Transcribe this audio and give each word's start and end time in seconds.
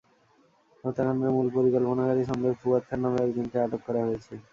হত্যাকাণ্ডের 0.83 1.31
মূল 1.35 1.47
পরিকল্পনাকারী 1.55 2.23
সন্দেহে 2.29 2.59
ফুয়াদ 2.61 2.83
খান 2.89 2.99
নামের 3.03 3.25
একজনকে 3.25 3.57
আটক 3.65 3.81
করা 3.87 4.01
হয়েছে। 4.07 4.33